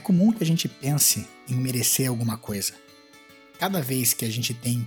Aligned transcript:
comum 0.00 0.32
que 0.32 0.42
a 0.42 0.46
gente 0.46 0.68
pense 0.68 1.26
em 1.48 1.54
merecer 1.54 2.08
alguma 2.08 2.36
coisa. 2.36 2.74
Cada 3.58 3.80
vez 3.80 4.12
que 4.12 4.24
a 4.24 4.30
gente 4.30 4.54
tem 4.54 4.86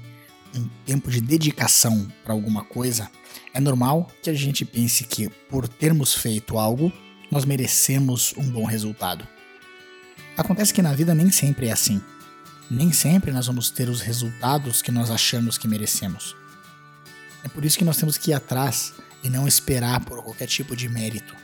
um 0.55 0.67
tempo 0.85 1.09
de 1.09 1.21
dedicação 1.21 2.07
para 2.23 2.33
alguma 2.33 2.63
coisa, 2.63 3.09
é 3.53 3.59
normal 3.59 4.09
que 4.21 4.29
a 4.29 4.33
gente 4.33 4.65
pense 4.65 5.03
que, 5.03 5.29
por 5.49 5.67
termos 5.67 6.13
feito 6.13 6.57
algo, 6.57 6.91
nós 7.31 7.45
merecemos 7.45 8.33
um 8.37 8.49
bom 8.49 8.65
resultado. 8.65 9.27
Acontece 10.37 10.73
que 10.73 10.81
na 10.81 10.93
vida 10.93 11.13
nem 11.13 11.31
sempre 11.31 11.67
é 11.67 11.71
assim. 11.71 12.01
Nem 12.69 12.91
sempre 12.91 13.31
nós 13.31 13.47
vamos 13.47 13.69
ter 13.69 13.89
os 13.89 14.01
resultados 14.01 14.81
que 14.81 14.91
nós 14.91 15.11
achamos 15.11 15.57
que 15.57 15.67
merecemos. 15.67 16.35
É 17.43 17.49
por 17.49 17.65
isso 17.65 17.77
que 17.77 17.83
nós 17.83 17.97
temos 17.97 18.17
que 18.17 18.31
ir 18.31 18.33
atrás 18.33 18.93
e 19.23 19.29
não 19.29 19.47
esperar 19.47 20.03
por 20.05 20.23
qualquer 20.23 20.47
tipo 20.47 20.75
de 20.75 20.89
mérito. 20.89 21.35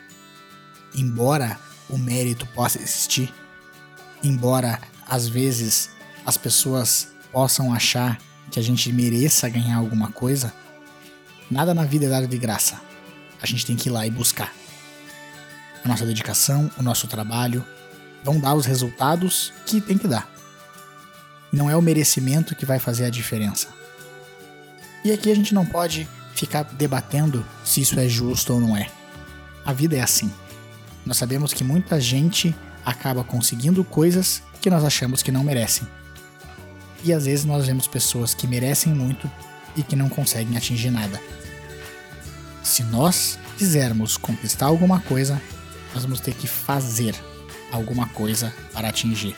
Embora 0.95 1.59
o 1.89 1.97
mérito 1.97 2.45
possa 2.47 2.81
existir, 2.81 3.33
embora 4.23 4.79
às 5.07 5.27
vezes 5.27 5.89
as 6.25 6.37
pessoas 6.37 7.09
possam 7.31 7.73
achar 7.73 8.17
que 8.51 8.59
a 8.59 8.63
gente 8.63 8.91
mereça 8.91 9.49
ganhar 9.49 9.77
alguma 9.77 10.11
coisa, 10.11 10.53
nada 11.49 11.73
na 11.73 11.83
vida 11.83 12.05
é 12.05 12.09
dado 12.09 12.27
de 12.27 12.37
graça. 12.37 12.79
A 13.41 13.45
gente 13.45 13.65
tem 13.65 13.75
que 13.75 13.89
ir 13.89 13.91
lá 13.91 14.05
e 14.05 14.11
buscar. 14.11 14.53
A 15.83 15.87
nossa 15.87 16.05
dedicação, 16.05 16.69
o 16.77 16.83
nosso 16.83 17.07
trabalho 17.07 17.65
vão 18.23 18.39
dar 18.39 18.53
os 18.53 18.65
resultados 18.65 19.53
que 19.65 19.79
tem 19.79 19.97
que 19.97 20.07
dar. 20.07 20.29
Não 21.51 21.69
é 21.69 21.75
o 21.75 21.81
merecimento 21.81 22.55
que 22.55 22.65
vai 22.65 22.79
fazer 22.79 23.05
a 23.05 23.09
diferença. 23.09 23.67
E 25.03 25.11
aqui 25.11 25.31
a 25.31 25.35
gente 25.35 25.53
não 25.53 25.65
pode 25.65 26.07
ficar 26.35 26.63
debatendo 26.63 27.45
se 27.63 27.81
isso 27.81 27.99
é 27.99 28.07
justo 28.07 28.53
ou 28.53 28.59
não 28.59 28.75
é. 28.75 28.89
A 29.65 29.73
vida 29.73 29.95
é 29.95 30.01
assim. 30.01 30.31
Nós 31.05 31.17
sabemos 31.17 31.53
que 31.53 31.63
muita 31.63 31.99
gente 31.99 32.55
acaba 32.89 33.23
conseguindo 33.23 33.83
coisas 33.83 34.41
que 34.59 34.69
nós 34.69 34.83
achamos 34.83 35.21
que 35.21 35.31
não 35.31 35.43
merecem. 35.43 35.87
E 37.03 37.13
às 37.13 37.25
vezes 37.25 37.45
nós 37.45 37.67
vemos 37.67 37.87
pessoas 37.87 38.33
que 38.33 38.47
merecem 38.47 38.93
muito 38.93 39.29
e 39.75 39.83
que 39.83 39.95
não 39.95 40.09
conseguem 40.09 40.57
atingir 40.57 40.89
nada. 40.89 41.21
Se 42.63 42.83
nós 42.83 43.37
quisermos 43.57 44.17
conquistar 44.17 44.65
alguma 44.65 44.99
coisa, 45.01 45.39
nós 45.93 46.03
vamos 46.03 46.19
ter 46.19 46.33
que 46.33 46.47
fazer 46.47 47.15
alguma 47.71 48.07
coisa 48.07 48.53
para 48.73 48.89
atingir. 48.89 49.35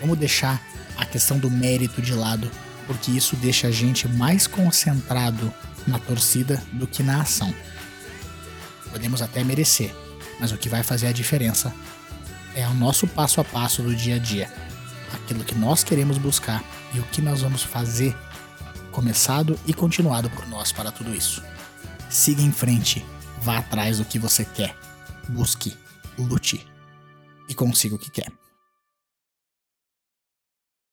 Vamos 0.00 0.18
deixar 0.18 0.62
a 0.96 1.04
questão 1.04 1.38
do 1.38 1.50
mérito 1.50 2.00
de 2.00 2.14
lado, 2.14 2.48
porque 2.86 3.10
isso 3.10 3.34
deixa 3.36 3.66
a 3.66 3.70
gente 3.72 4.06
mais 4.06 4.46
concentrado 4.46 5.52
na 5.86 5.98
torcida 5.98 6.62
do 6.72 6.86
que 6.86 7.02
na 7.02 7.22
ação. 7.22 7.52
Podemos 8.90 9.20
até 9.20 9.42
merecer, 9.42 9.92
mas 10.38 10.52
o 10.52 10.56
que 10.56 10.68
vai 10.68 10.84
fazer 10.84 11.08
a 11.08 11.12
diferença 11.12 11.72
é 12.54 12.66
o 12.68 12.74
nosso 12.74 13.06
passo 13.06 13.40
a 13.40 13.44
passo 13.44 13.82
do 13.82 13.94
dia 13.94 14.16
a 14.16 14.18
dia 14.18 14.50
aquilo 15.14 15.44
que 15.44 15.54
nós 15.54 15.84
queremos 15.84 16.18
buscar 16.18 16.62
e 16.94 17.00
o 17.00 17.04
que 17.04 17.22
nós 17.22 17.42
vamos 17.42 17.62
fazer, 17.62 18.16
começado 18.90 19.58
e 19.66 19.72
continuado 19.72 20.28
por 20.30 20.46
nós 20.46 20.72
para 20.72 20.92
tudo 20.92 21.14
isso. 21.14 21.42
Siga 22.10 22.42
em 22.42 22.52
frente, 22.52 23.04
vá 23.40 23.58
atrás 23.58 23.98
do 23.98 24.04
que 24.04 24.18
você 24.18 24.44
quer, 24.44 24.76
busque, 25.28 25.76
lute 26.18 26.66
e 27.48 27.54
consiga 27.54 27.94
o 27.94 27.98
que 27.98 28.10
quer. 28.10 28.30